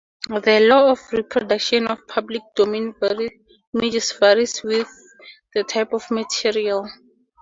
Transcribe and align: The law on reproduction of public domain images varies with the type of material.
The 0.29 0.59
law 0.61 0.93
on 0.93 0.97
reproduction 1.11 1.85
of 1.85 2.07
public 2.07 2.41
domain 2.55 2.95
images 3.75 4.11
varies 4.13 4.63
with 4.63 4.89
the 5.53 5.63
type 5.63 5.93
of 5.93 6.09
material. 6.09 6.89